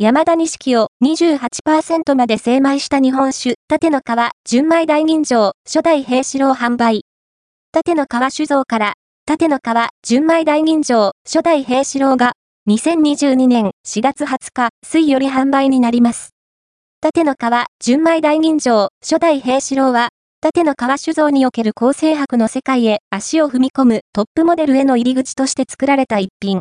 [0.00, 7.02] 山田錦を28%まで精米した日本酒、縦の川、純米大吟醸、初代平四郎販売。
[7.72, 8.94] 縦の川酒造から、
[9.26, 12.34] 縦の川、純米大吟醸、初代平四郎が、
[12.68, 16.30] 2022年4月20日、水より販売になります。
[17.00, 20.10] 縦の川、純米大吟醸、初代平四郎は、
[20.40, 26.56] 縦の川酒造における構成博の世界へ足を踏み込むトップモデルへの入り口として作られた一品。